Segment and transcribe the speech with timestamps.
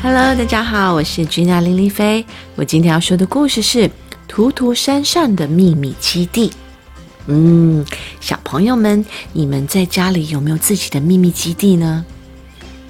[0.00, 2.24] Hello，大家好，我是君娜林丽菲。
[2.54, 3.88] 我今天要说的故事是
[4.28, 6.50] 《图图山上的秘密基地》。
[7.26, 7.84] 嗯，
[8.20, 12.04] 小朋友们，你们在家里有没有自己的秘密基地呢？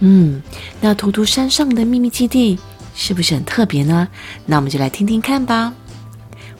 [0.00, 0.42] 嗯，
[0.80, 2.58] 那图图山上的秘密基地
[2.94, 4.08] 是不是很特别呢？
[4.46, 5.72] 那我们就来听听看吧。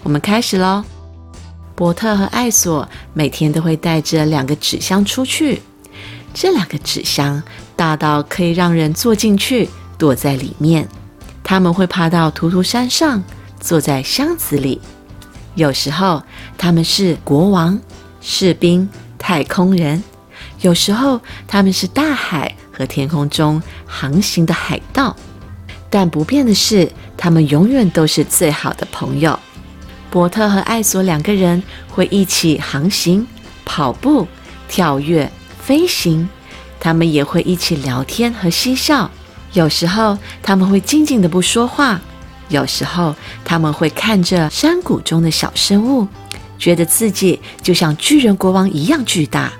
[0.02, 0.84] 我们开始喽。
[1.75, 5.62] 伯特和艾索每天都会带着两个纸箱出去，
[6.41, 7.43] 这两个纸箱
[7.75, 9.69] 大到可以让人坐进去。
[9.98, 10.88] 躲在里面，
[11.42, 13.20] 他们会爬到图图山上，
[13.59, 14.80] 坐在箱子里。
[15.56, 16.23] 有时候
[16.56, 17.77] 他们是国王、
[18.20, 18.88] 士兵、
[19.19, 20.01] 太空人；
[20.61, 25.16] 有时候他们是大海和天空中航行的海盗。
[25.91, 29.36] 但不变的是，他们永远都是最好的朋友。
[30.09, 33.27] 伯特和艾索两个人会一起航行、
[33.64, 34.28] 跑步、
[34.69, 35.28] 跳跃、
[35.68, 36.27] 飞行。
[36.80, 39.10] 他们也会一起聊天和嬉笑。
[39.52, 42.00] 有时候他们会静静的不说话，
[42.48, 46.08] 有时候他们会看着山谷中的小生物，
[46.58, 49.52] 觉得自己就像巨人国王一样巨大。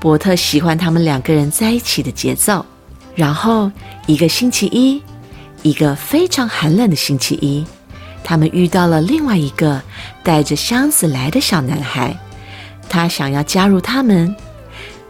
[0.00, 2.66] 伯特喜欢他们两个人在一起的节奏。
[3.14, 3.70] 然后
[4.06, 5.00] 一个星期一，
[5.62, 7.64] 一个非常寒冷的星期一，
[8.24, 9.80] 他们遇到了另外一个
[10.24, 12.18] 带着箱子来的小男孩，
[12.88, 14.34] 他想要加入他们。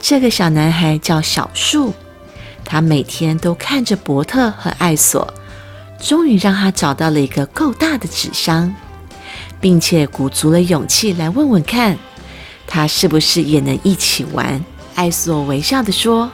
[0.08, 1.92] 这个小男孩叫小树。
[2.64, 5.34] 他每天都看着伯特和艾索，
[5.98, 8.72] 终于让他找到了一个够大的纸箱，
[9.60, 11.98] 并且鼓足了勇气来问问看，
[12.68, 14.64] 他是不是也能一起玩。
[14.94, 16.30] 艾索微笑地说：“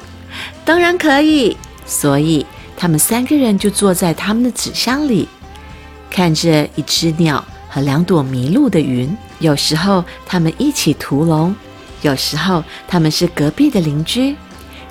[0.67, 1.57] 当然可以。”
[1.87, 2.45] 所以
[2.77, 5.27] 他们三个人就坐在他们的纸箱里，
[6.11, 9.17] 看着一只鸟和两朵迷路的云。
[9.39, 11.57] 有时候他们一起屠龙，
[12.03, 14.37] 有时候他们是隔壁的邻居。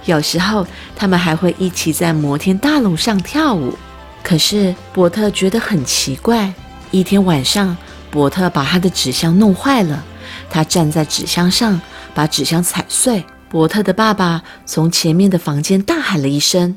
[0.06, 3.78] 有时候，他们还会一起在摩天大楼上跳舞。
[4.24, 6.52] 可是，伯特觉得很奇怪。
[6.90, 7.78] 一天晚上，
[8.10, 10.04] 伯特把他的纸箱弄坏了。
[10.50, 11.80] 他站在纸箱上，
[12.16, 13.24] 把纸箱踩碎。
[13.48, 16.76] 伯特的爸爸从前面的房间大喊了一声：“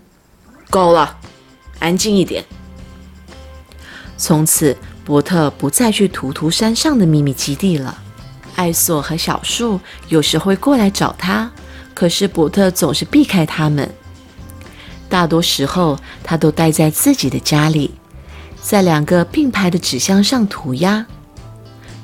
[0.69, 1.16] 够了，
[1.78, 2.44] 安静一点。”
[4.19, 8.03] 从此，伯特不再去图图山上的秘密基地了。
[8.56, 11.50] 艾索和小树有时会过来找他。
[11.94, 13.88] 可是伯特总是避开他们，
[15.09, 17.94] 大多时候他都待在自己的家里，
[18.60, 21.06] 在两个并排的纸箱上涂鸦。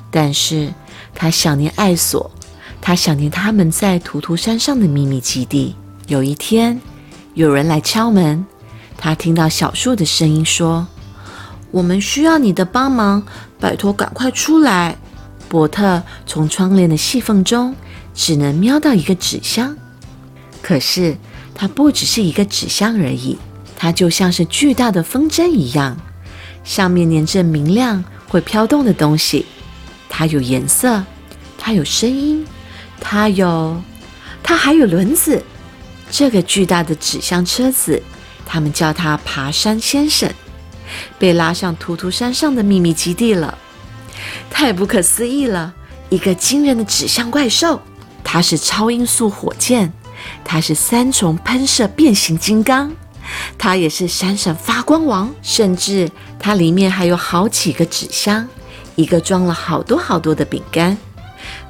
[0.09, 0.73] 但是
[1.13, 2.31] 他想念艾索，
[2.79, 5.75] 他想念他们在图图山上的秘密基地。
[6.07, 6.79] 有一天，
[7.33, 8.45] 有人来敲门，
[8.97, 10.87] 他听到小树的声音说
[11.69, 13.21] ：“我们需要你的帮忙，
[13.59, 14.97] 拜托赶快出来。”
[15.51, 17.75] 伯特从窗帘的细缝中
[18.15, 19.75] 只能瞄到一个纸箱。
[20.61, 21.17] 可是，
[21.53, 23.37] 它不只是一个纸箱而已，
[23.75, 25.97] 它就像是巨大的风筝一样，
[26.63, 29.45] 上面粘着明亮、会飘动的东西。
[30.07, 31.03] 它有颜色，
[31.57, 32.45] 它有声音，
[33.01, 33.81] 它有，
[34.41, 35.43] 它还有轮子。
[36.09, 38.01] 这个巨大的纸箱车子，
[38.45, 40.31] 他们叫它“爬山先生”，
[41.19, 43.57] 被拉上图图山上的秘密基地了。
[44.49, 45.73] 太不可思议了！
[46.09, 47.79] 一个惊人的纸箱怪兽，
[48.23, 49.91] 它是超音速火箭。
[50.43, 52.91] 它是三重喷射变形金刚，
[53.57, 58.47] 它也是闪闪发光王，甚至它里面还有好几个纸箱，
[58.95, 60.95] 一个装了好多好多的饼干，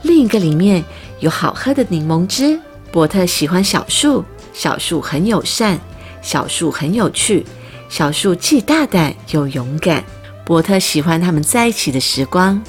[0.01, 0.83] 另一个里面
[1.21, 2.59] 有好喝的柠檬汁。
[2.91, 5.79] 伯特喜欢小树，小树很友善，
[6.21, 7.45] 小树很有趣，
[7.87, 10.03] 小树既大胆又勇敢。
[10.51, 12.61] 伯特喜欢他们在一起的时光，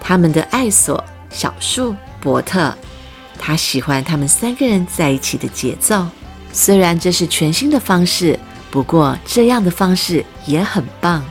[0.00, 2.72] 他们的爱索、小树、伯特。
[3.36, 6.06] 他喜欢他们三个人在一起的节奏，
[6.52, 8.38] 虽然这是全新的方式，
[8.70, 11.24] 不过这样的方式也很棒。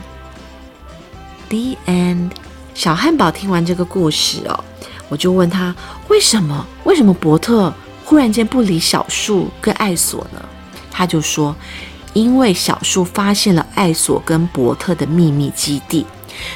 [1.48, 2.32] The end。
[2.74, 4.62] 小汉堡听完这个故事哦，
[5.08, 5.74] 我就问他
[6.08, 6.66] 为什么？
[6.84, 7.72] 为什么伯特
[8.04, 10.44] 忽然间不理小树跟艾索呢？
[10.90, 11.56] 他就说，
[12.12, 16.04] 因为小树发现了艾索跟伯特的秘密基地。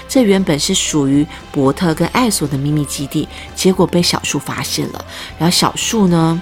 [0.08, 5.04] 这原本是属于伯特跟艾索的秘密基地，结果被小树发现了。
[5.38, 6.40] 然后小树呢，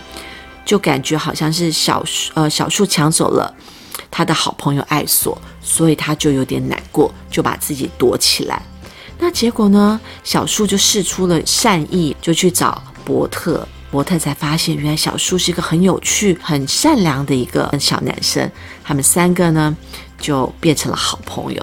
[0.65, 3.53] 就感觉好像是小树呃小树抢走了
[4.11, 8.63] 他的好朋友艾索，所以他就有点难过，就把自己躲起来。
[9.19, 13.67] 那结果呢，小树就试出了善意，就去找伯特。
[13.93, 18.51] 伯特才发现，原来小树是一个很有趣、很善良的一个小男生。
[18.83, 19.77] 他们三个呢，
[20.19, 21.63] 就变成了好朋友。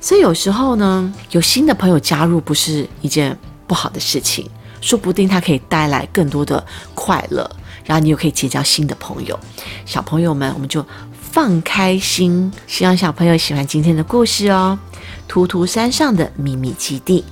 [0.00, 3.36] 所以有时候呢，有新的朋友加入不是一件
[3.66, 4.48] 不好的事情，
[4.80, 7.50] 说不定它可以带来更多的快乐，
[7.84, 9.36] 然后你又可以结交新的朋友。
[9.84, 10.86] 小朋友们，我们就
[11.20, 14.78] 放开心，希望小朋友喜欢今天的故事哦。
[15.26, 17.24] 图图山上的秘密基地。